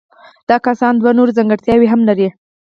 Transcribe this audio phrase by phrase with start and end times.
[0.49, 2.27] دا کسان دوه نورې ځانګړتیاوې هم لري.